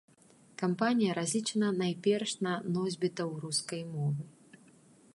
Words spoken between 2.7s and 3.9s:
носьбітаў рускай